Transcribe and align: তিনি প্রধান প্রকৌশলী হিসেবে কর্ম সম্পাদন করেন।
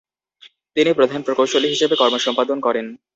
তিনি 0.75 0.91
প্রধান 0.93 1.19
প্রকৌশলী 1.23 1.67
হিসেবে 1.69 1.95
কর্ম 1.95 2.15
সম্পাদন 2.17 2.57
করেন। 2.61 2.85